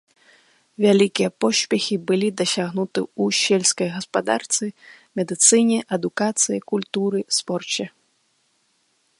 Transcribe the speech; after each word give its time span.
Вялікія 0.85 1.29
поспехі 1.43 1.95
былі 2.11 2.29
дасягнуты 2.39 2.99
ў 3.07 3.25
сельскай 3.41 3.89
гаспадарцы, 3.99 4.65
медыцыне, 5.21 5.79
адукацыі, 5.99 6.65
культуры, 6.73 7.19
спорце. 7.43 7.85